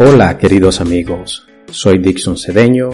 [0.00, 2.90] Hola queridos amigos, soy Dixon Cedeño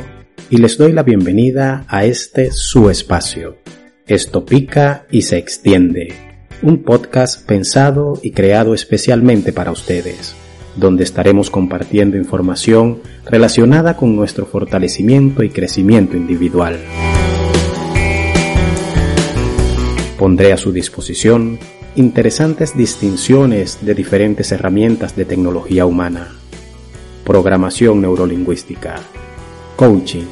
[0.48, 3.58] y les doy la bienvenida a este su espacio.
[4.06, 6.14] Esto pica y se extiende,
[6.62, 10.34] un podcast pensado y creado especialmente para ustedes,
[10.76, 16.78] donde estaremos compartiendo información relacionada con nuestro fortalecimiento y crecimiento individual.
[20.18, 21.58] Pondré a su disposición
[21.96, 26.32] interesantes distinciones de diferentes herramientas de tecnología humana,
[27.24, 28.96] programación neurolingüística,
[29.76, 30.26] coaching,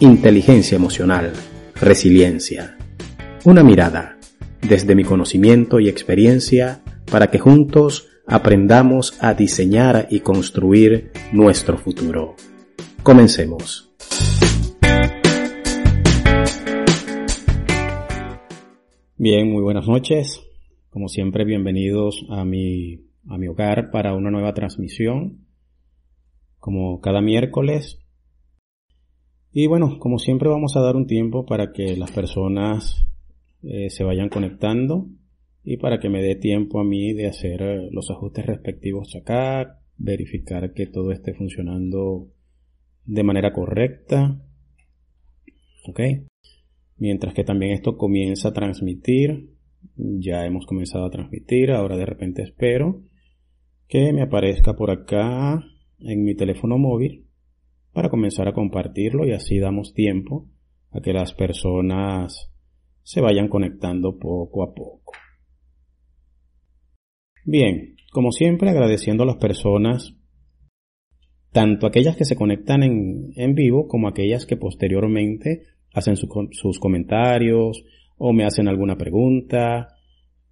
[0.00, 1.32] inteligencia emocional,
[1.80, 2.76] resiliencia.
[3.44, 4.18] Una mirada
[4.60, 12.34] desde mi conocimiento y experiencia para que juntos aprendamos a diseñar y construir nuestro futuro.
[13.02, 13.94] Comencemos.
[19.16, 20.42] Bien, muy buenas noches.
[20.90, 25.45] Como siempre, bienvenidos a mi, a mi hogar para una nueva transmisión.
[26.58, 27.98] Como cada miércoles.
[29.52, 33.06] Y bueno, como siempre vamos a dar un tiempo para que las personas
[33.62, 35.08] eh, se vayan conectando
[35.64, 39.80] y para que me dé tiempo a mí de hacer eh, los ajustes respectivos acá,
[39.96, 42.28] verificar que todo esté funcionando
[43.04, 44.40] de manera correcta.
[45.88, 46.00] ¿Ok?
[46.98, 49.50] Mientras que también esto comienza a transmitir,
[49.96, 53.02] ya hemos comenzado a transmitir, ahora de repente espero
[53.88, 55.64] que me aparezca por acá
[55.98, 57.26] en mi teléfono móvil
[57.92, 60.46] para comenzar a compartirlo y así damos tiempo
[60.90, 62.52] a que las personas
[63.02, 65.12] se vayan conectando poco a poco.
[67.44, 70.16] Bien, como siempre agradeciendo a las personas,
[71.52, 75.62] tanto aquellas que se conectan en, en vivo como aquellas que posteriormente
[75.94, 77.82] hacen sus comentarios
[78.18, 79.88] o me hacen alguna pregunta.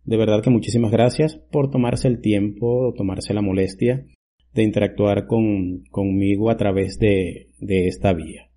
[0.04, 4.06] De verdad que muchísimas gracias por tomarse el tiempo, o tomarse la molestia
[4.54, 8.50] de interactuar con, conmigo a través de, de esta vía.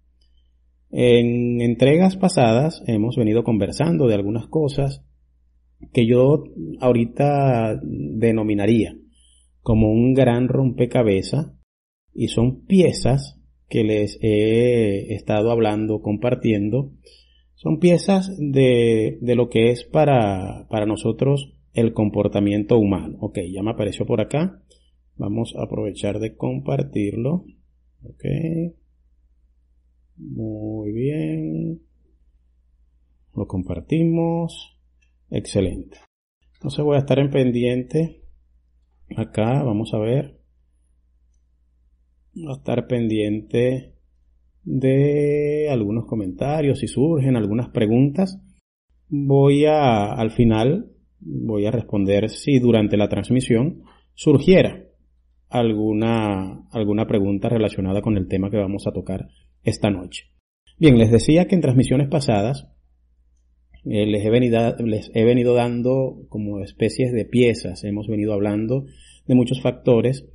[0.90, 5.03] En entregas pasadas hemos venido conversando de algunas cosas
[5.94, 6.46] que yo
[6.80, 8.96] ahorita denominaría
[9.62, 11.52] como un gran rompecabezas
[12.13, 16.94] y son piezas que les he estado hablando, compartiendo,
[17.56, 23.18] son piezas de, de lo que es para, para nosotros el comportamiento humano.
[23.19, 24.62] Ok, ya me apareció por acá.
[25.18, 27.46] Vamos a aprovechar de compartirlo.
[28.04, 28.24] Ok.
[30.18, 31.82] Muy bien.
[33.36, 34.78] Lo compartimos.
[35.30, 35.98] Excelente.
[36.54, 38.24] Entonces voy a estar en pendiente.
[39.16, 40.38] Acá, vamos a ver
[42.46, 43.96] a estar pendiente
[44.64, 48.40] de algunos comentarios, si surgen algunas preguntas.
[49.08, 54.87] Voy a, al final, voy a responder si durante la transmisión surgiera
[55.50, 59.28] alguna, alguna pregunta relacionada con el tema que vamos a tocar
[59.63, 60.25] esta noche.
[60.80, 62.68] Bien, les decía que en transmisiones pasadas
[63.86, 68.86] eh, les, he venido, les he venido dando como especies de piezas, hemos venido hablando
[69.25, 70.25] de muchos factores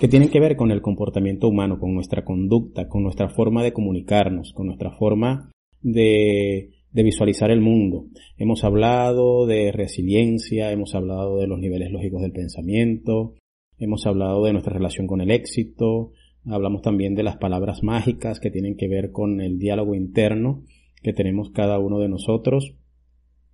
[0.00, 3.72] que tienen que ver con el comportamiento humano, con nuestra conducta, con nuestra forma de
[3.72, 8.06] comunicarnos, con nuestra forma de, de visualizar el mundo.
[8.36, 13.34] Hemos hablado de resiliencia, hemos hablado de los niveles lógicos del pensamiento,
[13.78, 16.12] hemos hablado de nuestra relación con el éxito,
[16.46, 20.64] hablamos también de las palabras mágicas que tienen que ver con el diálogo interno
[21.02, 22.76] que tenemos cada uno de nosotros.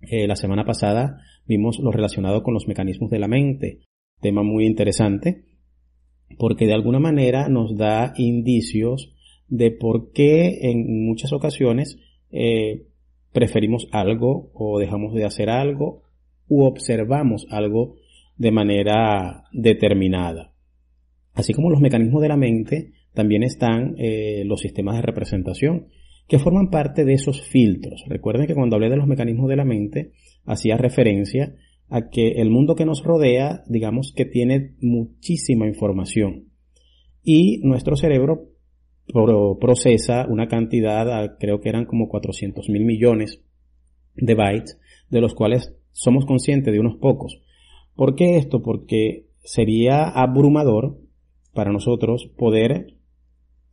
[0.01, 3.79] Eh, la semana pasada vimos lo relacionado con los mecanismos de la mente,
[4.21, 5.45] tema muy interesante,
[6.37, 9.13] porque de alguna manera nos da indicios
[9.47, 11.99] de por qué en muchas ocasiones
[12.31, 12.87] eh,
[13.31, 16.03] preferimos algo o dejamos de hacer algo
[16.47, 17.95] u observamos algo
[18.37, 20.53] de manera determinada.
[21.33, 25.87] Así como los mecanismos de la mente, también están eh, los sistemas de representación,
[26.27, 28.03] que forman parte de esos filtros.
[28.07, 30.11] Recuerden que cuando hablé de los mecanismos de la mente,
[30.45, 31.55] hacía referencia
[31.89, 36.49] a que el mundo que nos rodea, digamos que tiene muchísima información
[37.25, 38.51] y nuestro cerebro
[39.59, 43.41] procesa una cantidad, creo que eran como 400 mil millones
[44.15, 44.79] de bytes,
[45.09, 47.41] de los cuales somos conscientes de unos pocos.
[47.95, 48.61] ¿Por qué esto?
[48.61, 50.97] Porque sería abrumador
[51.53, 52.95] para nosotros poder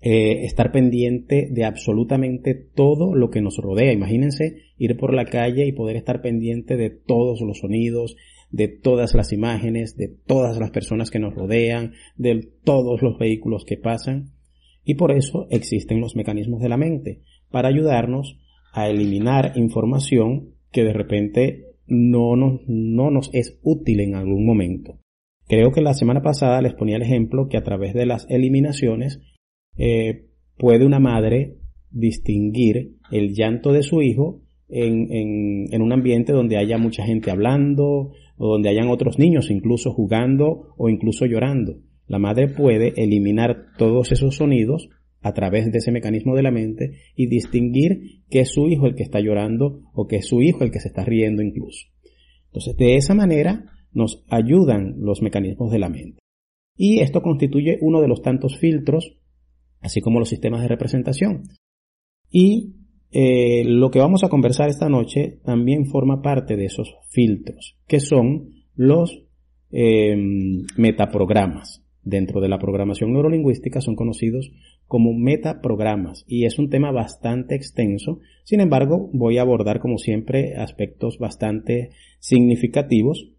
[0.01, 3.93] eh, estar pendiente de absolutamente todo lo que nos rodea.
[3.93, 8.17] Imagínense ir por la calle y poder estar pendiente de todos los sonidos,
[8.51, 13.65] de todas las imágenes, de todas las personas que nos rodean, de todos los vehículos
[13.65, 14.33] que pasan.
[14.85, 17.21] Y por eso existen los mecanismos de la mente,
[17.51, 18.39] para ayudarnos
[18.73, 24.99] a eliminar información que de repente no nos, no nos es útil en algún momento.
[25.47, 29.21] Creo que la semana pasada les ponía el ejemplo que a través de las eliminaciones
[29.77, 30.27] eh,
[30.57, 31.59] puede una madre
[31.91, 38.13] distinguir el llanto de su hijo en, en, un ambiente donde haya mucha gente hablando
[38.39, 41.81] o donde hayan otros niños incluso jugando o incluso llorando.
[42.07, 44.89] La madre puede eliminar todos esos sonidos
[45.23, 48.95] a través de ese mecanismo de la mente y distinguir que es su hijo el
[48.95, 51.87] que está llorando o que es su hijo el que se está riendo incluso.
[52.47, 56.19] Entonces, de esa manera nos ayudan los mecanismos de la mente.
[56.77, 59.19] Y esto constituye uno de los tantos filtros,
[59.81, 61.45] así como los sistemas de representación.
[62.31, 62.75] Y
[63.11, 68.01] eh, lo que vamos a conversar esta noche también forma parte de esos filtros, que
[68.01, 69.25] son los
[69.71, 70.17] eh,
[70.77, 71.82] metaprogramas.
[72.05, 74.51] Dentro de la programación neurolingüística son conocidos
[74.89, 78.19] como metaprogramas y es un tema bastante extenso.
[78.43, 83.31] Sin embargo, voy a abordar como siempre aspectos bastante significativos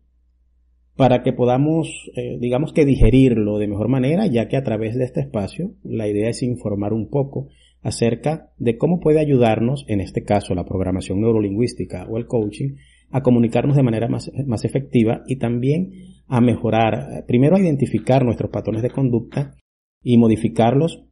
[0.95, 5.05] para que podamos, eh, digamos que digerirlo de mejor manera, ya que a través de
[5.05, 7.49] este espacio la idea es informar un poco
[7.81, 12.75] acerca de cómo puede ayudarnos, en este caso la programación neurolingüística o el coaching,
[13.11, 15.91] a comunicarnos de manera más, más efectiva y también
[16.33, 19.53] a mejorar, primero a identificar nuestros patrones de conducta
[20.01, 21.03] y modificarlos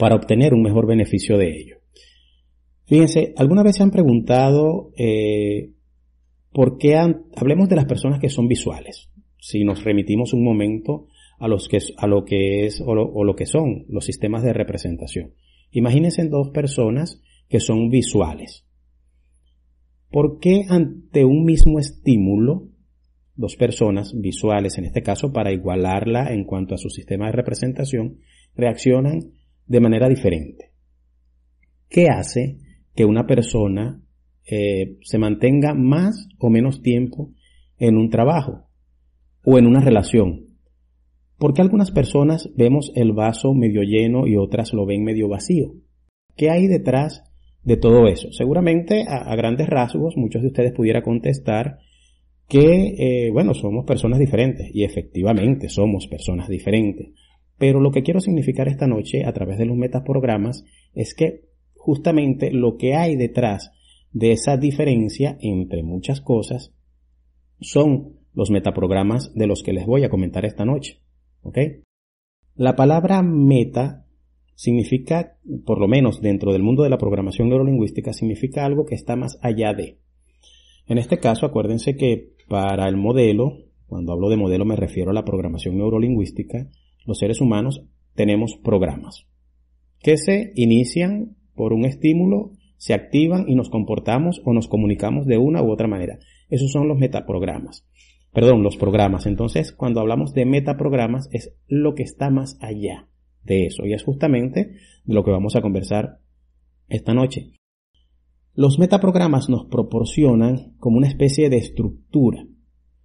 [0.00, 1.76] para obtener un mejor beneficio de ello.
[2.86, 5.74] Fíjense, ¿alguna vez se han preguntado eh,
[6.50, 9.08] por qué hablemos de las personas que son visuales?
[9.38, 11.06] Si nos remitimos un momento
[11.38, 15.34] a, los que, a lo que es o lo que son los sistemas de representación.
[15.70, 18.66] Imagínense dos personas que son visuales.
[20.10, 22.70] ¿Por qué ante un mismo estímulo,
[23.38, 28.18] dos personas visuales, en este caso, para igualarla en cuanto a su sistema de representación,
[28.54, 29.32] reaccionan
[29.66, 30.72] de manera diferente?
[31.88, 32.58] ¿Qué hace
[32.94, 34.02] que una persona
[34.44, 37.32] eh, se mantenga más o menos tiempo
[37.78, 38.68] en un trabajo
[39.42, 40.48] o en una relación
[41.38, 45.74] porque algunas personas vemos el vaso medio lleno y otras lo ven medio vacío?
[46.36, 47.24] ¿Qué hay detrás
[47.62, 48.32] de todo eso?
[48.32, 51.78] Seguramente a, grandes rasgos muchos de ustedes pudiera contestar
[52.48, 57.10] que, eh, bueno, somos personas diferentes y efectivamente somos personas diferentes.
[57.58, 60.64] Pero lo que quiero significar esta noche a través de los metaprogramas
[60.94, 61.42] es que
[61.74, 63.72] justamente lo que hay detrás
[64.12, 66.74] de esa diferencia entre muchas cosas
[67.60, 71.00] son los metaprogramas de los que les voy a comentar esta noche.
[71.42, 71.58] ¿Ok?
[72.54, 74.06] La palabra meta
[74.54, 75.36] significa,
[75.66, 79.38] por lo menos dentro del mundo de la programación neurolingüística, significa algo que está más
[79.42, 79.98] allá de.
[80.86, 85.14] En este caso, acuérdense que para el modelo, cuando hablo de modelo me refiero a
[85.14, 86.68] la programación neurolingüística,
[87.06, 87.82] los seres humanos
[88.14, 89.26] tenemos programas
[90.00, 95.38] que se inician por un estímulo, se activan y nos comportamos o nos comunicamos de
[95.38, 96.18] una u otra manera.
[96.48, 97.84] Esos son los metaprogramas
[98.32, 99.26] perdón, los programas.
[99.26, 103.08] Entonces, cuando hablamos de metaprogramas, es lo que está más allá
[103.42, 103.84] de eso.
[103.86, 106.20] Y es justamente de lo que vamos a conversar
[106.88, 107.57] esta noche.
[108.58, 112.44] Los metaprogramas nos proporcionan como una especie de estructura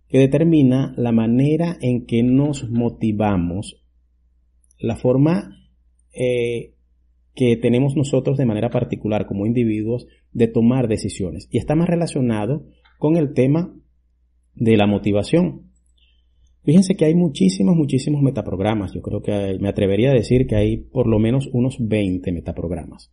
[0.08, 3.86] que determina la manera en que nos motivamos,
[4.80, 5.56] la forma
[6.12, 6.74] eh,
[7.36, 11.48] que tenemos nosotros de manera particular como individuos de tomar decisiones.
[11.52, 12.66] Y está más relacionado
[12.98, 13.76] con el tema
[14.56, 15.70] de la motivación.
[16.64, 18.92] Fíjense que hay muchísimos, muchísimos metaprogramas.
[18.92, 23.12] Yo creo que me atrevería a decir que hay por lo menos unos 20 metaprogramas.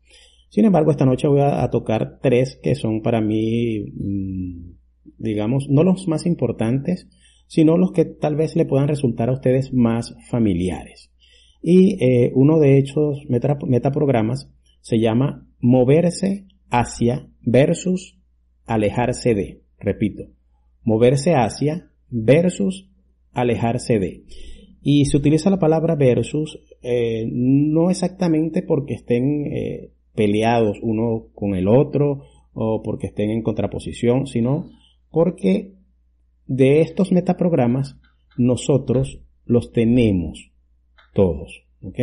[0.51, 4.73] Sin embargo, esta noche voy a, tocar tres que son para mí, mm,
[5.17, 7.09] digamos, no los más importantes,
[7.47, 11.13] sino los que tal vez le puedan resultar a ustedes más familiares.
[11.63, 18.19] Y eh, uno de estos metaprogramas se llama moverse hacia versus
[18.67, 19.63] alejarse de.
[19.79, 20.25] Repito,
[20.83, 22.91] moverse hacia versus
[23.33, 24.25] alejarse de.
[24.83, 31.55] Y se utiliza la palabra versus eh, no exactamente porque estén eh, peleados uno con
[31.55, 34.71] el otro o porque estén en contraposición, sino
[35.11, 35.75] porque
[36.47, 37.97] de estos metaprogramas
[38.37, 40.51] nosotros los tenemos
[41.15, 41.99] todos, ¿ok?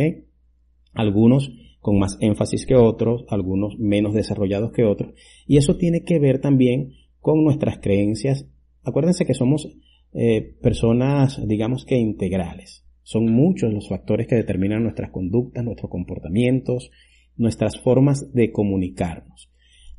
[0.94, 5.12] Algunos con más énfasis que otros, algunos menos desarrollados que otros,
[5.46, 8.46] y eso tiene que ver también con nuestras creencias
[8.88, 9.68] Acuérdense que somos
[10.14, 12.86] eh, personas, digamos que integrales.
[13.02, 16.90] Son muchos los factores que determinan nuestras conductas, nuestros comportamientos,
[17.38, 19.50] nuestras formas de comunicarnos.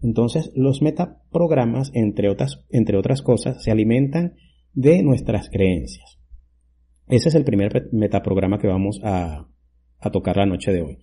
[0.02, 4.36] Entonces, los metaprogramas, entre otras, entre otras cosas, se alimentan
[4.74, 6.20] de nuestras creencias.
[7.08, 9.48] Ese es el primer metaprograma que vamos a,
[10.00, 10.98] a tocar la noche de hoy.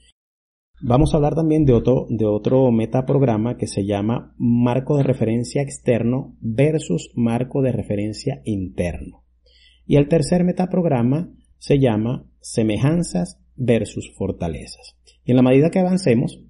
[0.82, 5.62] Vamos a hablar también de otro, de otro metaprograma que se llama marco de referencia
[5.62, 9.24] externo versus marco de referencia interno.
[9.86, 14.96] Y el tercer metaprograma se llama semejanzas versus fortalezas.
[15.24, 16.40] Y en la medida que avancemos,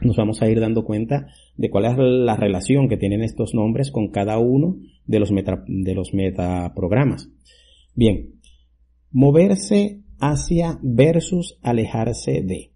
[0.00, 3.90] nos vamos a ir dando cuenta de cuál es la relación que tienen estos nombres
[3.90, 7.28] con cada uno de los, de los metaprogramas.
[7.94, 8.40] Bien,
[9.10, 12.72] moverse hacia versus alejarse de.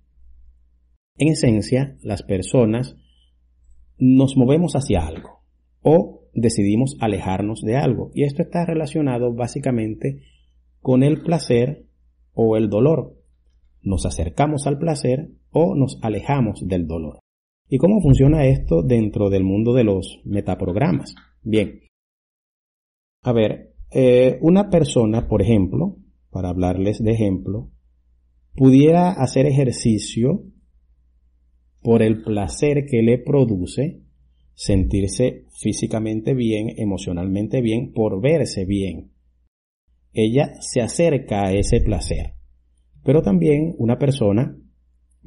[1.17, 2.97] En esencia, las personas
[3.99, 5.45] nos movemos hacia algo
[5.83, 8.11] o decidimos alejarnos de algo.
[8.15, 10.23] Y esto está relacionado básicamente
[10.81, 11.87] con el placer
[12.33, 13.17] o el dolor.
[13.85, 17.21] Nos acercamos al placer o nos alejamos del dolor.
[17.69, 21.15] ¿Y cómo funciona esto dentro del mundo de los metaprogramas?
[21.43, 21.81] Bien.
[23.23, 25.99] A ver, eh, una persona, por ejemplo,
[26.31, 27.71] para hablarles de ejemplo,
[28.55, 30.45] pudiera hacer ejercicio
[31.81, 34.03] por el placer que le produce
[34.55, 39.13] sentirse físicamente bien, emocionalmente bien, por verse bien.
[40.13, 42.35] Ella se acerca a ese placer.
[43.05, 44.57] Pero también una persona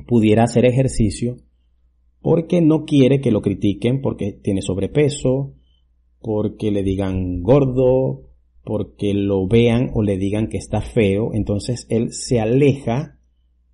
[0.07, 1.37] pudiera hacer ejercicio
[2.21, 5.53] porque no quiere que lo critiquen porque tiene sobrepeso,
[6.19, 8.27] porque le digan gordo,
[8.63, 13.17] porque lo vean o le digan que está feo, entonces él se aleja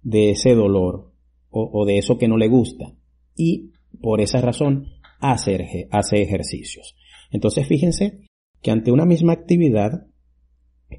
[0.03, 1.12] de ese dolor
[1.50, 2.95] o, de eso que no le gusta
[3.36, 4.88] y por esa razón
[5.19, 6.95] hace, hace ejercicios.
[7.31, 8.27] Entonces fíjense
[8.62, 10.07] que ante una misma actividad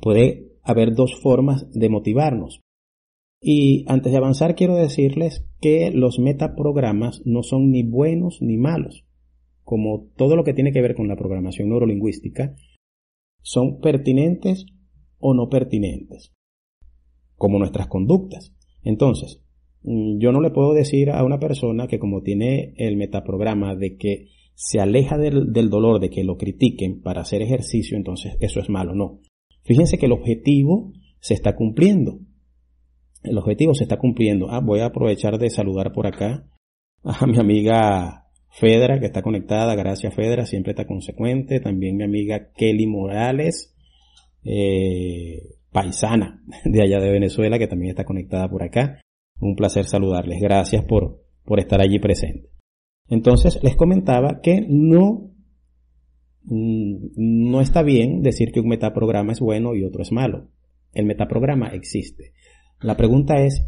[0.00, 2.63] puede haber dos formas de motivarnos.
[3.46, 9.04] Y antes de avanzar quiero decirles que los metaprogramas no son ni buenos ni malos.
[9.64, 12.56] Como todo lo que tiene que ver con la programación neurolingüística,
[13.42, 14.64] son pertinentes
[15.18, 16.32] o no pertinentes,
[17.36, 18.54] como nuestras conductas.
[18.82, 19.42] Entonces,
[19.82, 23.98] mm, yo no le puedo decir a una persona que como tiene el metaprograma de
[23.98, 28.58] que se aleja del, del, dolor, de que lo critiquen para hacer ejercicio, entonces eso
[28.58, 28.94] es malo.
[28.94, 29.20] No.
[29.64, 32.20] Fíjense que el objetivo se está cumpliendo
[33.24, 34.50] el objetivo se está cumpliendo.
[34.50, 36.46] Ah, voy a aprovechar de saludar por acá
[37.02, 39.74] a mi amiga Fedra, que está conectada.
[39.74, 41.60] Gracias, Fedra, siempre está consecuente.
[41.60, 43.74] También mi amiga Kelly Morales,
[44.44, 49.00] eh, paisana de allá de Venezuela, que también está conectada por acá.
[49.40, 50.40] Un placer saludarles.
[50.40, 52.50] Gracias por, por estar allí presente.
[53.08, 55.32] Entonces, les comentaba que no,
[56.44, 60.48] mm, no está bien decir que un metaprograma es bueno y otro es malo.
[60.92, 62.32] El metaprograma existe.
[62.84, 63.66] La pregunta es,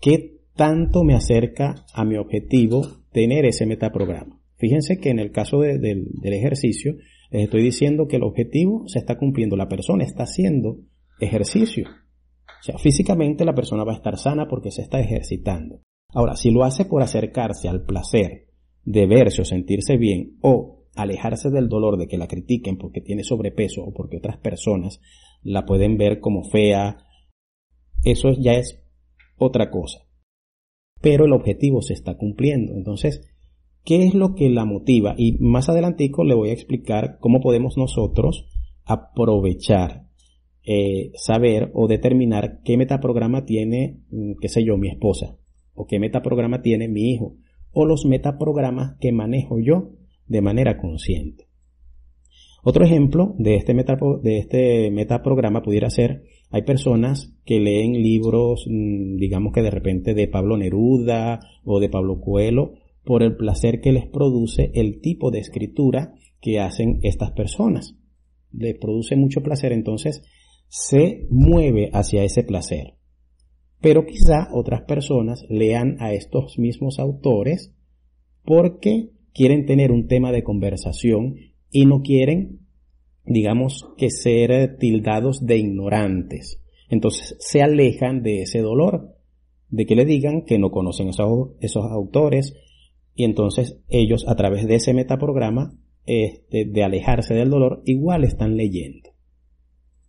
[0.00, 2.82] ¿qué tanto me acerca a mi objetivo
[3.12, 4.40] tener ese metaprograma?
[4.56, 6.96] Fíjense que en el caso del ejercicio,
[7.30, 10.78] les estoy diciendo que el objetivo se está cumpliendo, la persona está haciendo
[11.20, 11.84] ejercicio.
[11.86, 15.78] O sea, físicamente la persona va a estar sana porque se está ejercitando.
[16.08, 18.48] Ahora, si lo hace por acercarse al placer
[18.82, 23.22] de verse o sentirse bien o alejarse del dolor de que la critiquen porque tiene
[23.22, 25.00] sobrepeso o porque otras personas
[25.44, 26.98] la pueden ver como fea,
[28.04, 28.82] eso ya es
[29.36, 30.06] otra cosa.
[31.00, 32.74] Pero el objetivo se está cumpliendo.
[32.74, 33.28] Entonces,
[33.84, 35.14] ¿qué es lo que la motiva?
[35.16, 38.46] Y más adelantico le voy a explicar cómo podemos nosotros
[38.84, 40.06] aprovechar,
[40.64, 45.36] eh, saber o determinar qué metaprograma tiene, mm, qué sé yo, mi esposa,
[45.74, 47.36] o qué metaprograma tiene mi hijo,
[47.72, 49.90] o los metaprogramas que manejo yo
[50.26, 51.48] de manera consciente.
[52.62, 59.16] Otro ejemplo de este, de este metaprograma pudiera ser hay personas que leen libros, mm,
[59.16, 63.90] digamos que de repente de Pablo Neruda o de Pablo Coelho, por el placer que
[63.90, 67.96] les produce el tipo de escritura que hacen estas personas.
[68.52, 70.22] Les produce mucho placer, entonces
[70.68, 72.94] se mueve hacia ese placer.
[73.80, 77.74] Pero quizá otras personas lean a estos mismos autores
[78.44, 81.36] porque quieren tener un tema de conversación
[81.70, 82.61] y no quieren
[83.24, 86.62] digamos que ser tildados de ignorantes.
[86.88, 89.16] Entonces se alejan de ese dolor,
[89.68, 92.54] de que le digan que no conocen esos, esos autores
[93.14, 95.72] y entonces ellos a través de ese metaprograma
[96.04, 99.10] este, de alejarse del dolor igual están leyendo.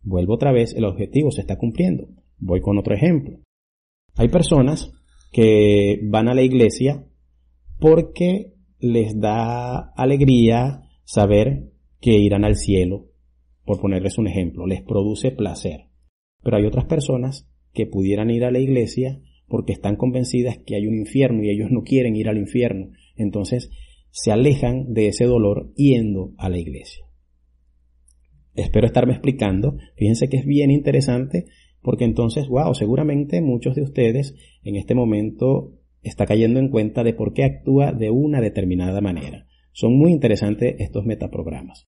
[0.02, 2.08] Vuelvo otra vez, el objetivo se está cumpliendo.
[2.38, 3.40] Voy con otro ejemplo.
[4.16, 4.92] Hay personas
[5.32, 7.06] que van a la iglesia
[7.80, 11.73] porque les da alegría saber
[12.04, 13.08] que irán al cielo,
[13.64, 15.86] por ponerles un ejemplo, les produce placer.
[16.44, 20.86] Pero hay otras personas que pudieran ir a la iglesia porque están convencidas que hay
[20.86, 22.90] un infierno y ellos no quieren ir al infierno.
[23.16, 23.70] Entonces
[24.12, 27.06] se alejan de ese dolor yendo a la iglesia.
[28.54, 29.78] Espero estarme explicando.
[29.96, 31.46] Fíjense que es bien interesante
[31.82, 37.14] porque entonces, wow, seguramente muchos de ustedes en este momento está cayendo en cuenta de
[37.14, 39.48] por qué actúa de una determinada manera.
[39.72, 41.88] Son muy interesantes estos metaprogramas.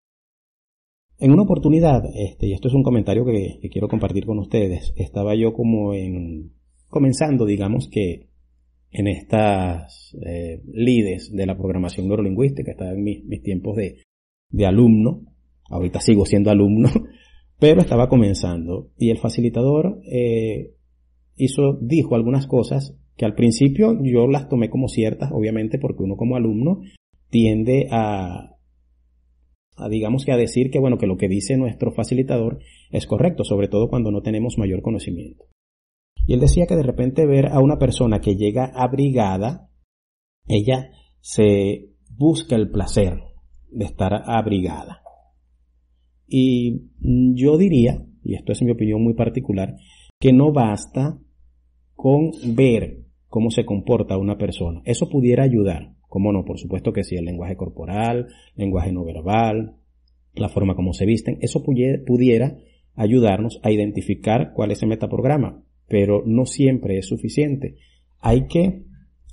[1.17, 5.33] En una oportunidad, este, y esto es un comentario que, quiero compartir con ustedes, estaba
[5.35, 6.51] yo como en,
[6.89, 8.27] comenzando, digamos que
[8.91, 13.97] en estas eh, lides de la programación neurolingüística, estaba en mis, tiempos de,
[14.49, 15.21] de alumno,
[15.69, 16.89] ahorita sigo siendo alumno,
[17.59, 20.73] pero estaba comenzando y el facilitador eh,
[21.37, 26.17] hizo, dijo algunas cosas que al principio yo las tomé como ciertas, obviamente porque uno
[26.17, 26.81] como alumno
[27.29, 28.54] tiende a,
[29.75, 32.59] a digamos que a decir que bueno, que lo que dice nuestro facilitador
[32.91, 35.45] es correcto, sobre todo cuando no tenemos mayor conocimiento.
[36.27, 39.69] Y él decía que de repente ver a una persona que llega abrigada,
[40.47, 43.19] ella se busca el placer
[43.69, 45.01] de estar abrigada.
[46.27, 49.75] Y yo diría, y esto es mi opinión muy particular,
[50.19, 51.19] que no basta
[51.93, 54.81] con ver cómo se comporta una persona.
[54.85, 56.45] Eso pudiera ayudar, ¿Cómo no?
[56.45, 59.75] Por supuesto que sí, el lenguaje corporal, lenguaje no verbal,
[60.33, 62.55] la forma como se visten, eso pudiera
[62.93, 67.75] ayudarnos a identificar cuál es el metaprograma, pero no siempre es suficiente.
[68.21, 68.85] Hay que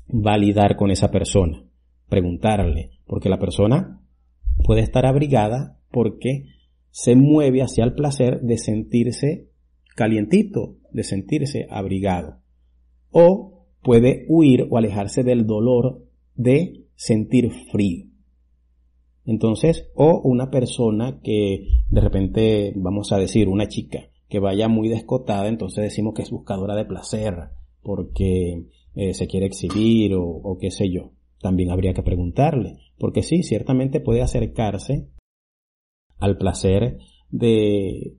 [0.08, 1.62] validar con esa persona,
[2.08, 4.00] preguntarle, porque la persona
[4.64, 6.46] puede estar abrigada porque
[6.90, 9.50] se mueve hacia el placer de sentirse
[9.94, 12.40] calientito, de sentirse abrigado.
[13.12, 18.06] O puede huir o alejarse del dolor de sentir frío.
[19.24, 24.88] Entonces, o una persona que de repente, vamos a decir, una chica que vaya muy
[24.88, 27.34] descotada, entonces decimos que es buscadora de placer
[27.82, 31.12] porque eh, se quiere exhibir o, o qué sé yo.
[31.40, 35.08] También habría que preguntarle, porque sí, ciertamente puede acercarse
[36.18, 36.98] al placer
[37.30, 38.16] de,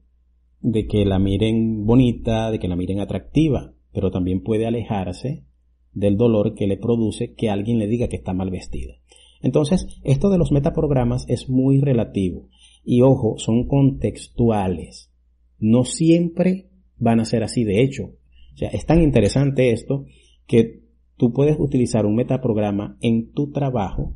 [0.59, 5.45] de que la miren bonita, de que la miren atractiva, pero también puede alejarse
[5.93, 8.93] del dolor que le produce que alguien le diga que está mal vestida.
[9.41, 12.47] Entonces, esto de los metaprogramas es muy relativo
[12.83, 15.11] y ojo, son contextuales.
[15.59, 17.63] No siempre van a ser así.
[17.63, 18.05] De hecho,
[18.53, 20.05] o sea, es tan interesante esto
[20.47, 20.83] que
[21.17, 24.15] tú puedes utilizar un metaprograma en tu trabajo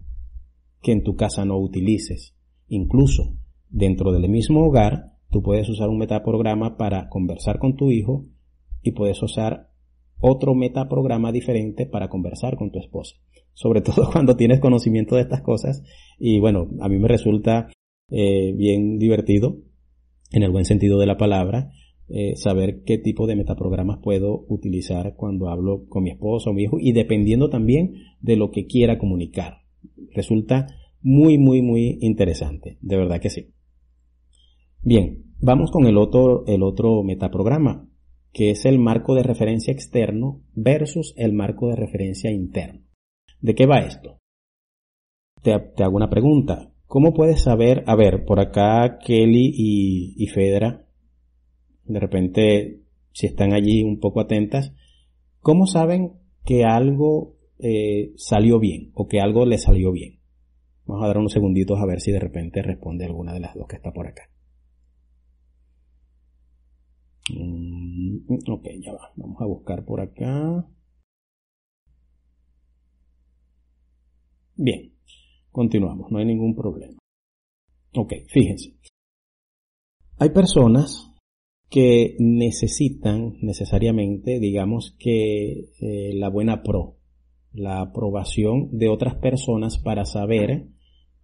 [0.81, 2.35] que en tu casa no utilices.
[2.67, 3.37] Incluso
[3.69, 8.25] dentro del mismo hogar, tú puedes usar un metaprograma para conversar con tu hijo
[8.81, 9.66] y puedes usar
[10.19, 13.15] otro metaprograma diferente para conversar con tu esposa.
[13.53, 15.83] Sobre todo cuando tienes conocimiento de estas cosas.
[16.19, 17.69] Y bueno, a mí me resulta
[18.09, 19.57] eh, bien divertido,
[20.31, 21.71] en el buen sentido de la palabra,
[22.09, 26.63] eh, saber qué tipo de metaprogramas puedo utilizar cuando hablo con mi esposa o mi
[26.63, 29.63] hijo y dependiendo también de lo que quiera comunicar.
[30.13, 30.67] Resulta
[31.01, 32.77] muy, muy, muy interesante.
[32.81, 33.51] De verdad que sí.
[34.81, 37.89] Bien, vamos con el otro, el otro metaprograma,
[38.33, 42.81] que es el marco de referencia externo versus el marco de referencia interno.
[43.41, 44.19] ¿De qué va esto?
[45.41, 46.71] Te, hago una pregunta.
[46.85, 50.85] ¿Cómo puedes saber, a ver, por acá Kelly y, Fedra,
[51.83, 54.73] de repente, si están allí un poco atentas,
[55.39, 56.13] ¿cómo saben
[56.45, 60.19] que algo eh, salió bien o que algo le salió bien?
[60.85, 63.67] Vamos a dar unos segunditos a ver si de repente responde alguna de las dos
[63.67, 64.29] que está por acá.
[67.29, 67.86] Mm,
[68.47, 69.11] ok, ya va.
[69.15, 70.67] Vamos a buscar por acá.
[74.55, 74.93] Bien,
[75.51, 76.97] continuamos, no hay ningún problema.
[77.95, 78.75] Ok, fíjense.
[80.17, 81.13] Hay personas
[81.69, 86.97] que necesitan necesariamente, digamos que eh, la buena pro,
[87.51, 90.69] la aprobación de otras personas para saber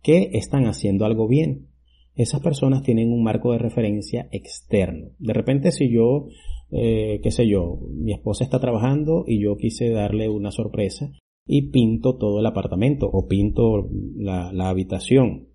[0.01, 1.73] que están haciendo algo bien
[2.15, 5.12] esas personas tienen un marco de referencia externo.
[5.17, 6.27] De repente si yo,
[6.76, 11.12] eh, qué sé yo, mi esposa está trabajando y yo quise darle una sorpresa
[11.46, 15.50] y pinto todo el apartamento o pinto la, la habitación.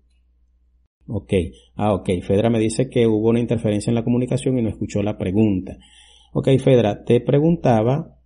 [1.07, 1.33] Ok,
[1.75, 5.01] ah, ok, Fedra me dice que hubo una interferencia en la comunicación y no escuchó
[5.01, 5.77] la pregunta.
[6.33, 8.19] Ok, Fedra, te preguntaba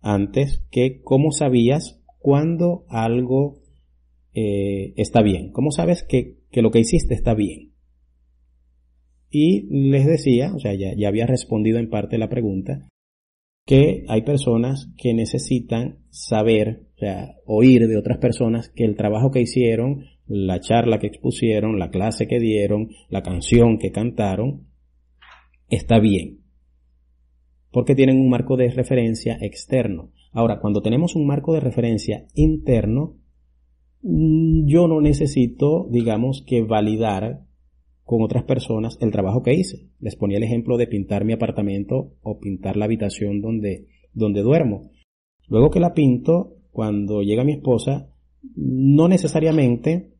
[0.00, 3.62] antes que cómo sabías cuando algo
[4.34, 5.52] eh, está bien.
[5.52, 7.73] ¿Cómo sabes que, que lo que hiciste está bien?
[9.36, 12.86] Y les decía, o sea, ya, había respondido en parte la pregunta,
[13.66, 19.32] que hay personas que necesitan saber, o sea, oír de otras personas que el trabajo
[19.32, 24.68] que hicieron, la charla que expusieron, la clase que dieron, la canción que cantaron,
[25.68, 26.44] está bien.
[27.72, 30.12] Porque tienen un marco de referencia externo.
[30.30, 33.16] Ahora, cuando tenemos un marco de referencia interno,
[34.02, 37.40] mm, yo no necesito, digamos, que validar
[38.04, 39.88] con otras personas el trabajo que hice.
[40.00, 44.90] Les ponía el ejemplo de pintar mi apartamento o pintar la habitación donde, donde duermo.
[45.48, 48.10] Luego que la pinto, cuando llega mi esposa,
[48.56, 50.12] no necesariamente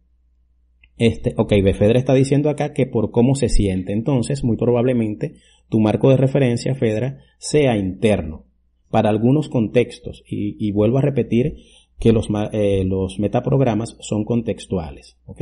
[0.97, 3.93] Este, ok, Fedra está diciendo acá que por cómo se siente.
[3.93, 5.35] Entonces, muy probablemente,
[5.69, 8.45] tu marco de referencia, Fedra, sea interno
[8.91, 10.23] para algunos contextos.
[10.27, 11.57] Y, vuelvo a repetir
[11.99, 15.19] que los, eh, los metaprogramas son contextuales.
[15.27, 15.41] ¿Ok?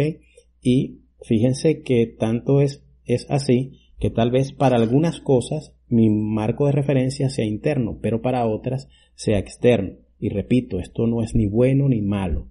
[0.63, 6.67] Y fíjense que tanto es, es así que tal vez para algunas cosas mi marco
[6.67, 9.99] de referencia sea interno, pero para otras sea externo.
[10.19, 12.49] Y repito, esto no es ni bueno ni malo.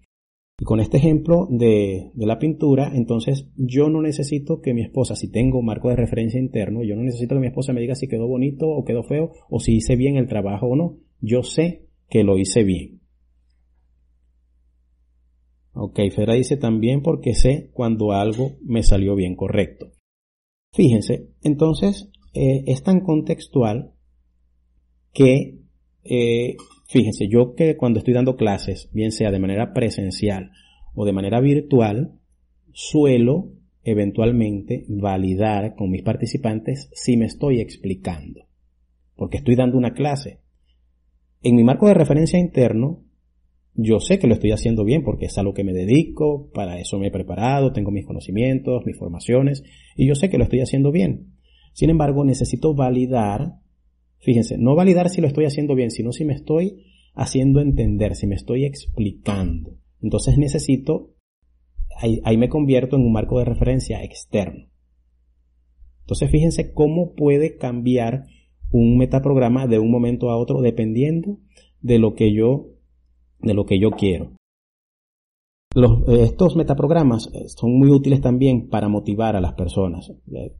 [0.59, 5.31] Y con este ejemplo de, la pintura, entonces yo no necesito que mi esposa, si
[5.31, 8.27] tengo marco de referencia interno, yo no necesito que mi esposa me diga si quedó
[8.27, 10.99] bonito o quedó feo o si hice bien el trabajo o no.
[11.19, 13.00] Yo sé que lo hice bien.
[15.83, 19.91] Ok, Fera dice también porque sé cuando algo me salió bien correcto.
[20.73, 23.93] Fíjense, entonces eh, es tan contextual
[25.13, 25.59] que
[26.03, 26.55] eh,
[26.91, 30.51] Fíjense, yo que cuando estoy dando clases, bien sea de manera presencial
[30.93, 32.19] o de manera virtual,
[32.73, 33.53] suelo
[33.85, 38.41] eventualmente validar con mis participantes si me estoy explicando,
[39.15, 40.41] porque estoy dando una clase.
[41.43, 43.05] En mi marco de referencia interno,
[43.73, 46.79] yo sé que lo estoy haciendo bien porque es a lo que me dedico, para
[46.79, 49.63] eso me he preparado, tengo mis conocimientos, mis formaciones,
[49.95, 51.33] y yo sé que lo estoy haciendo bien.
[51.73, 53.61] Sin embargo, necesito validar
[54.21, 58.27] Fíjense, no validar si lo estoy haciendo bien, sino si me estoy haciendo entender, si
[58.27, 59.77] me estoy explicando.
[59.99, 61.15] Entonces necesito,
[61.97, 64.67] ahí, me convierto en un marco de referencia externo.
[66.01, 68.25] Entonces fíjense cómo puede cambiar
[68.71, 71.39] un metaprograma de un momento a otro dependiendo
[71.81, 72.69] de lo que yo,
[73.41, 74.31] de lo que yo quiero.
[76.07, 80.09] estos metaprogramas eh, son muy útiles también para motivar a las personas.
[80.09, 80.55] Eh,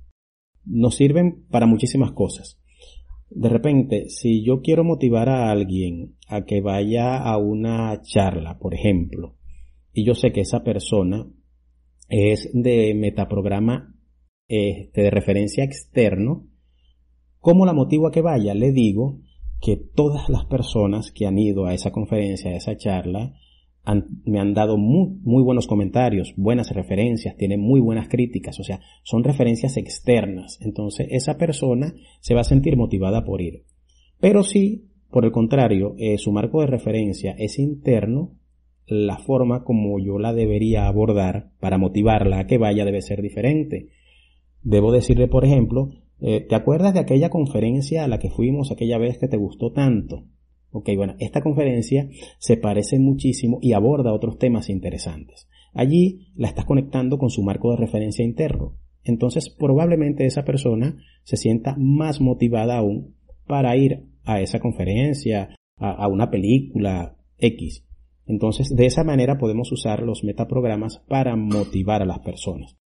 [0.65, 2.59] nos sirven para muchísimas cosas.
[3.29, 8.73] De repente, si yo quiero motivar a alguien a que vaya a una charla, por
[8.73, 9.37] ejemplo,
[9.93, 11.27] y yo sé que esa persona
[12.09, 13.95] es de metaprograma
[14.47, 16.49] este, de referencia externo,
[17.39, 18.53] ¿cómo la motivo a que vaya?
[18.53, 19.21] Le digo
[19.61, 23.33] que todas las personas que han ido a esa conferencia, a esa charla,
[24.25, 29.23] me han dado muy, buenos comentarios, buenas referencias, tienen muy buenas críticas, o sea, son
[29.23, 30.59] referencias externas.
[30.61, 33.65] Entonces, esa persona se va a sentir motivada por ir.
[34.19, 38.37] Pero si, por el contrario, eh, su marco de referencia es interno,
[38.87, 43.89] la forma como yo la debería abordar para motivarla a que vaya debe ser diferente.
[44.63, 45.89] Debo decirle, por ejemplo,
[46.21, 49.71] eh, ¿te acuerdas de aquella conferencia a la que fuimos aquella vez que te gustó
[49.71, 50.25] tanto?
[50.71, 52.07] Ok, bueno, esta conferencia
[52.39, 55.49] se parece muchísimo y aborda otros temas interesantes.
[55.73, 58.77] Allí la estás conectando con su marco de referencia interno.
[59.03, 63.15] Entonces probablemente esa persona se sienta más motivada aún
[63.47, 67.85] para ir a esa conferencia, a, una película X.
[68.27, 72.77] Entonces de esa manera podemos usar los metaprogramas para motivar a las personas.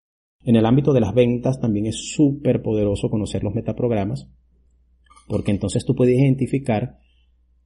[0.45, 4.29] En el ámbito de las ventas también es súper poderoso conocer los metaprogramas
[5.27, 6.99] porque entonces tú puedes identificar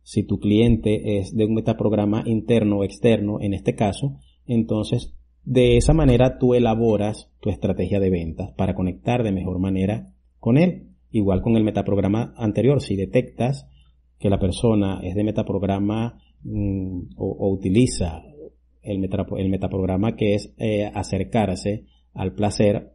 [0.01, 5.77] si tu cliente es de un metaprograma interno o externo, en este caso, entonces de
[5.77, 10.87] esa manera tú elaboras tu estrategia de ventas para conectar de mejor manera con él.
[11.11, 13.67] Igual con el metaprograma anterior, si detectas
[14.19, 18.21] que la persona es de metaprograma mm, o, utiliza
[18.81, 22.93] el, metaprograma que es eh, acercarse al placer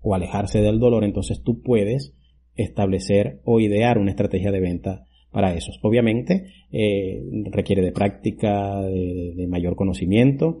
[0.00, 2.14] o alejarse del dolor, entonces tú puedes
[2.54, 5.72] establecer o idear una estrategia de venta para eso.
[5.82, 10.58] Obviamente eh, requiere de práctica, de, mayor conocimiento.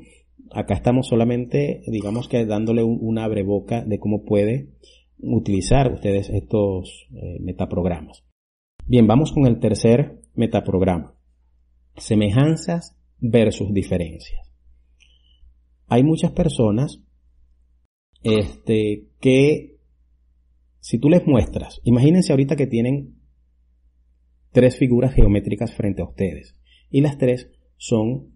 [0.52, 4.70] Acá estamos solamente, digamos que dándole un, abre boca de cómo puede
[5.18, 8.24] utilizar ustedes estos eh, metaprogramas.
[8.86, 11.14] Bien, vamos con el tercer metaprograma.
[11.96, 14.50] Semejanzas versus diferencias.
[15.88, 17.02] Hay muchas personas
[18.22, 19.76] este, que
[20.80, 23.20] si tú les muestras, imagínense ahorita que tienen
[24.52, 26.56] tres figuras geométricas frente a ustedes.
[26.90, 28.34] Y las tres son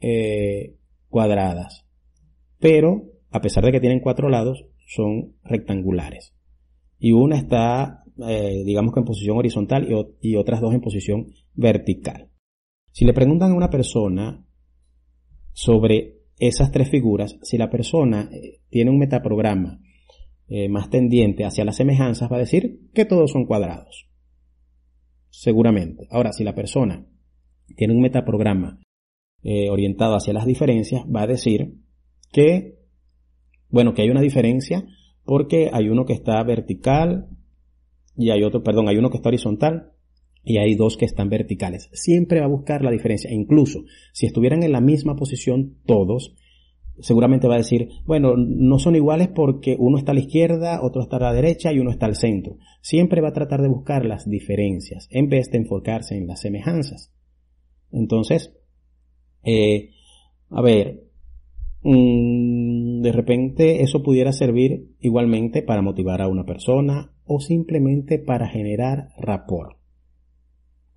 [0.00, 0.76] eh,
[1.08, 1.86] cuadradas.
[2.58, 6.34] Pero, a pesar de que tienen cuatro lados, son rectangulares.
[6.98, 9.88] Y una está, eh, digamos que en posición horizontal
[10.20, 12.28] y, otras dos en posición vertical.
[12.92, 14.44] Si le preguntan a una persona
[15.52, 19.80] sobre esas tres figuras, si la persona eh, tiene un metaprograma
[20.68, 24.12] más tendiente hacia las semejanzas, va a decir que todos son cuadrados
[25.32, 26.06] seguramente.
[26.10, 27.06] Ahora, si la persona
[27.76, 28.78] tiene un metaprograma
[29.42, 31.78] eh, orientado hacia las diferencias, va a decir
[32.30, 32.78] que,
[33.68, 34.86] bueno, que hay una diferencia
[35.24, 37.28] porque hay uno que está vertical
[38.16, 39.92] y hay otro, perdón, hay uno que está horizontal
[40.44, 41.88] y hay dos que están verticales.
[41.92, 43.30] Siempre va a buscar la diferencia.
[43.30, 46.34] E incluso si estuvieran en la misma posición todos,
[46.98, 51.02] seguramente va a decir, bueno, no son iguales porque uno está a la izquierda, otro
[51.02, 52.56] está a la derecha y uno está al centro.
[52.80, 57.12] Siempre va a tratar de buscar las diferencias en vez de enfocarse en las semejanzas.
[57.90, 58.54] Entonces,
[59.44, 59.90] eh,
[60.48, 61.04] a ver,
[61.82, 68.48] mm, de repente eso pudiera servir igualmente para motivar a una persona o simplemente para
[68.48, 69.81] generar rapport.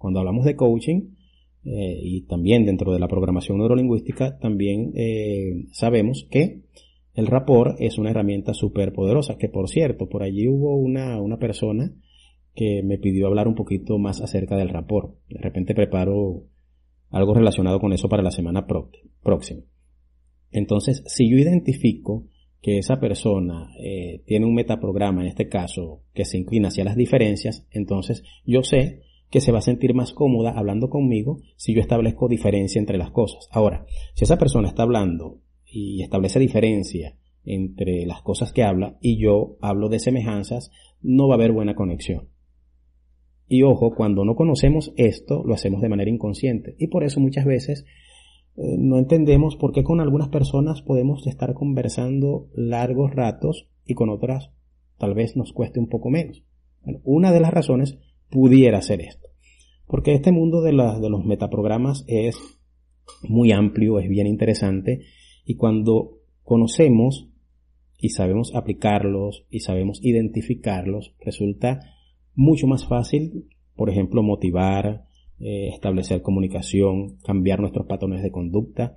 [0.06, 1.16] Cuando hablamos de coaching,
[1.64, 6.62] eh, y también dentro de la programación neurolingüística, también eh, sabemos que
[7.16, 11.40] el rapport es una herramienta súper poderosa, que por cierto, por allí hubo una, una
[11.40, 11.92] persona
[12.54, 15.16] que me pidió hablar un poquito más acerca del rapport.
[15.28, 16.44] De repente preparo
[17.10, 18.68] algo relacionado con eso para la semana
[19.24, 19.62] próxima.
[20.52, 22.28] Entonces, si yo identifico
[22.62, 26.96] que esa persona eh, tiene un metaprograma, en este caso, que se inclina hacia las
[26.96, 31.82] diferencias, entonces yo sé que se va a sentir más cómoda hablando conmigo si yo
[31.82, 33.48] establezco diferencia entre las cosas.
[33.52, 39.22] Ahora, si esa persona está hablando y establece diferencia entre las cosas que habla y
[39.22, 42.30] yo hablo de semejanzas, no va a haber buena conexión.
[43.48, 46.76] Y ojo, cuando no conocemos esto, lo hacemos de manera inconsciente.
[46.80, 47.86] Y por eso muchas veces
[48.58, 54.10] eh, no entendemos por qué con algunas personas podemos estar conversando largos ratos y con
[54.10, 54.52] otras
[54.98, 56.44] tal vez nos cueste un poco menos.
[57.04, 57.98] una de las razones
[58.30, 59.30] pudiera ser esto.
[59.88, 62.38] Porque este mundo de, de los metaprogramas es
[63.24, 65.02] muy amplio, es bien interesante
[65.46, 67.30] y cuando conocemos
[67.98, 71.80] y sabemos aplicarlos y sabemos identificarlos, resulta
[72.34, 75.06] mucho más fácil, por ejemplo, motivar,
[75.40, 78.96] eh, establecer comunicación, cambiar nuestros patrones de conducta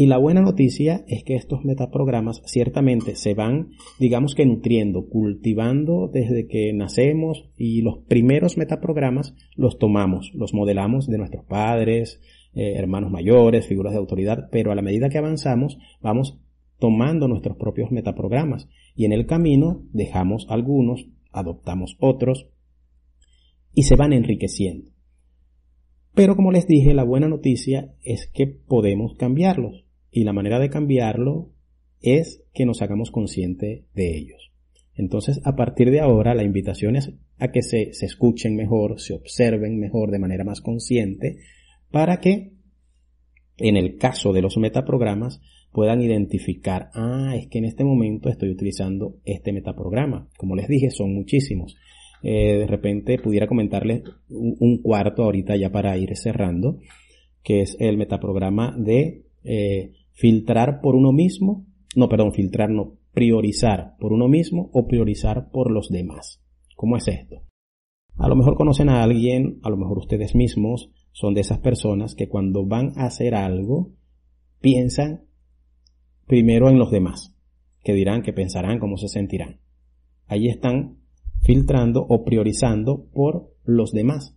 [0.00, 6.08] y la buena noticia es que estos metaprogramas ciertamente se van, digamos que nutriendo, cultivando
[6.10, 12.18] desde que nacemos y los primeros metaprogramas los tomamos, los modelamos de nuestros padres,
[12.54, 16.40] eh, hermanos mayores, figuras de autoridad, pero a la medida que avanzamos vamos
[16.78, 22.48] tomando nuestros propios metaprogramas y en el camino dejamos algunos, adoptamos otros
[23.74, 24.92] y se van enriqueciendo.
[26.14, 30.70] Pero como les dije, la buena noticia es que podemos cambiarlos y la manera de
[30.70, 31.50] cambiarlo
[32.00, 34.50] es que nos hagamos conscientes de ellos.
[34.94, 39.78] Entonces, a partir de ahora, la invitación es a que se, escuchen mejor, se observen
[39.78, 41.38] mejor de manera más consciente,
[41.90, 42.52] para que,
[43.56, 45.40] en el caso de los metaprogramas,
[45.72, 50.28] puedan identificar, ah, es que en este momento estoy utilizando este metaprograma.
[50.36, 51.76] Como les dije, son muchísimos.
[52.22, 56.78] Eh, de repente pudiera comentarles un, cuarto ahorita ya para ir cerrando,
[57.42, 63.96] que es el metaprograma de eh, filtrar por uno mismo, no, perdón, filtrar no, priorizar
[63.98, 66.42] por uno mismo o priorizar por los demás.
[66.76, 67.42] ¿Cómo es esto?
[68.16, 72.14] A lo mejor conocen a alguien, a lo mejor ustedes mismos son de esas personas
[72.14, 73.92] que cuando van a hacer algo
[74.60, 75.24] piensan
[76.26, 77.34] primero en los demás,
[77.82, 79.60] que dirán, que pensarán, cómo se sentirán.
[80.26, 80.98] Ahí están
[81.40, 84.36] filtrando o priorizando por los demás.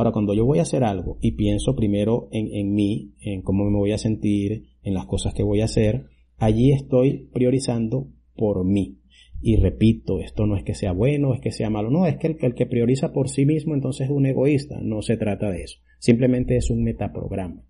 [0.00, 3.68] Ahora, cuando yo voy a hacer algo y pienso primero en, en mí, en cómo
[3.68, 6.06] me voy a sentir, en las cosas que voy a hacer,
[6.38, 9.02] allí estoy priorizando por mí.
[9.42, 12.28] Y repito, esto no es que sea bueno, es que sea malo, no, es que
[12.28, 15.64] el, el, que prioriza por sí mismo entonces es un egoísta, no se trata de
[15.64, 17.62] eso, simplemente es un metaprograma.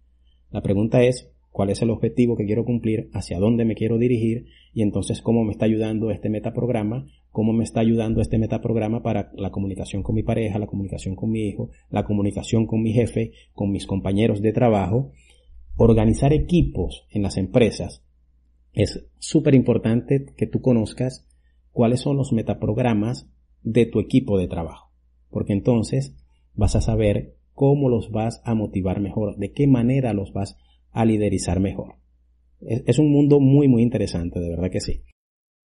[0.53, 4.47] La pregunta es, cuál es el objetivo que quiero cumplir, hacia dónde me quiero dirigir
[4.73, 9.31] y entonces cómo me está ayudando este metaprograma, cómo me está ayudando este metaprograma para
[9.35, 13.33] la comunicación con mi pareja, la comunicación con mi hijo, la comunicación con mi jefe,
[13.53, 15.13] con mis compañeros de trabajo.
[15.77, 18.05] Organizar equipos en las empresas
[18.73, 21.27] es súper importante que tú conozcas
[21.73, 23.29] cuáles son los metaprogramas
[23.63, 24.93] de tu equipo de trabajo,
[25.31, 26.17] porque entonces
[26.55, 30.70] vas a saber cómo los vas a motivar mejor, de qué manera los vas a
[30.95, 32.01] liderizar mejor.
[32.61, 35.03] Es, un mundo muy, muy interesante, de verdad que sí.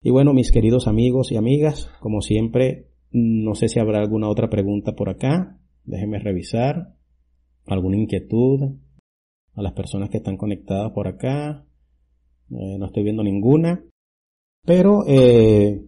[0.02, 4.50] Y bueno, mis queridos amigos y amigas, como siempre, no sé si habrá alguna otra
[4.50, 5.60] pregunta por acá.
[5.84, 6.96] Déjenme revisar.
[7.66, 8.78] ¿Alguna inquietud?
[9.54, 11.66] A las personas que están conectadas por acá.
[12.52, 13.84] Eh, no estoy viendo ninguna.
[14.64, 15.82] Pero eh,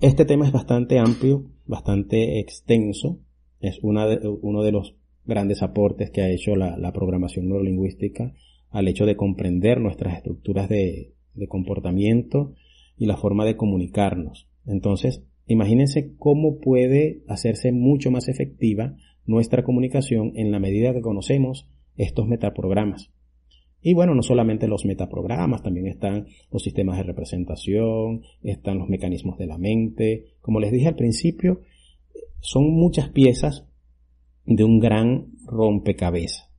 [0.00, 3.20] este tema es bastante amplio, bastante extenso.
[3.60, 8.34] Es una de, uno de los grandes aportes que ha hecho la, la programación neurolingüística
[8.74, 11.12] al hecho de comprender nuestras estructuras de,
[11.48, 12.54] comportamiento
[12.96, 14.48] y la forma de comunicarnos.
[14.66, 21.68] Entonces, imagínense cómo puede hacerse mucho más efectiva nuestra comunicación en la medida que conocemos
[21.96, 23.12] estos metaprogramas.
[23.80, 29.38] Y bueno, no solamente los metaprogramas, también están los sistemas de representación, están los mecanismos
[29.38, 30.34] de la mente.
[30.40, 31.60] Como les dije al principio,
[32.40, 33.68] son muchas piezas
[34.46, 36.53] de un gran rompecabezas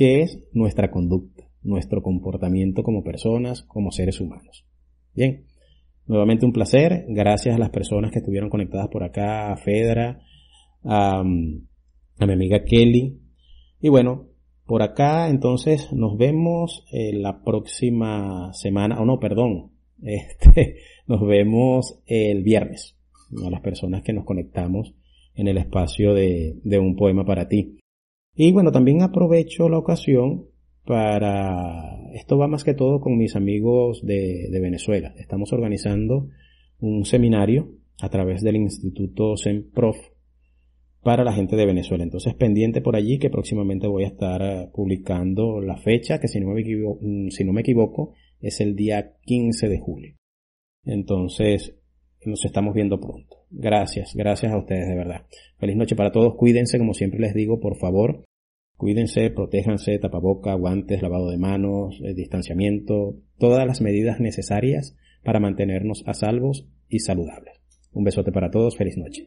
[0.00, 1.44] que es nuestra conducta.
[1.62, 4.64] nuestro comportamiento como personas, como seres humanos.
[5.14, 5.44] Bien,
[6.06, 7.04] nuevamente un placer.
[7.08, 10.22] Gracias a las personas que estuvieron conectadas por acá, a Fedra,
[10.84, 11.22] a, a
[12.26, 13.20] mi amiga Kelly.
[13.82, 14.28] Y bueno,
[14.64, 20.76] por acá entonces nos vemos la próxima semana, o no, perdón, este,
[21.08, 22.96] nos vemos el viernes,
[23.44, 24.94] a las personas que nos conectamos
[25.34, 27.79] en el espacio de, de un poema para ti.
[28.34, 30.46] Y bueno, también aprovecho la ocasión
[30.84, 35.14] para, esto va más que todo con mis amigos de, Venezuela.
[35.18, 36.28] Estamos organizando
[36.78, 39.96] un seminario a través del Instituto SEMPROF
[41.02, 42.04] para la gente de Venezuela.
[42.04, 46.40] Entonces pendiente por allí que próximamente voy a estar eh, publicando la fecha, que si
[46.40, 50.16] no me mm, si no me equivoco es el día 15 de julio.
[50.84, 51.78] Entonces
[52.24, 53.39] nos estamos viendo pronto.
[53.50, 55.26] Gracias, gracias a ustedes de verdad.
[55.58, 56.36] Feliz noche para todos.
[56.36, 58.24] Cuídense, como siempre les digo, por favor.
[58.76, 66.02] Cuídense, protéjanse, tapaboca, guantes, lavado de manos, eh, distanciamiento, todas las medidas necesarias para mantenernos
[66.06, 67.60] a salvos y saludables.
[67.92, 68.76] Un besote para todos.
[68.76, 69.26] Feliz noche.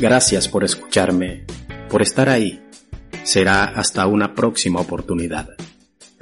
[0.00, 1.44] Gracias por escucharme,
[1.88, 2.60] por estar ahí.
[3.22, 5.48] Será hasta una próxima oportunidad.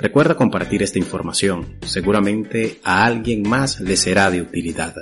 [0.00, 4.94] Recuerda compartir esta información, seguramente a alguien más le será de utilidad.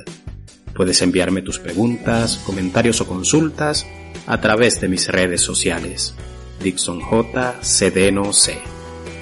[0.75, 3.87] Puedes enviarme tus preguntas, comentarios o consultas
[4.27, 6.15] a través de mis redes sociales.
[6.63, 7.63] Dixon J.
[7.63, 8.59] C.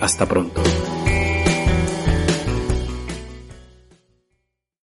[0.00, 0.62] Hasta pronto.